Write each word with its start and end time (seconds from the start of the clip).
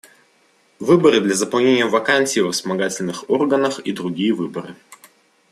Выборы 0.79 1.19
для 1.21 1.35
заполнения 1.35 1.85
вакансий 1.85 2.41
во 2.41 2.51
вспомогательных 2.51 3.29
органах 3.29 3.77
и 3.77 3.91
другие 3.91 4.33
выборы. 4.33 4.75